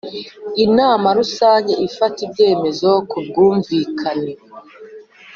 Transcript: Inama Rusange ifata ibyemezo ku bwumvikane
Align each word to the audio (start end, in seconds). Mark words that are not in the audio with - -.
Inama 0.65 1.07
Rusange 1.19 1.71
ifata 1.87 2.17
ibyemezo 2.25 2.89
ku 3.09 3.17
bwumvikane 3.27 4.33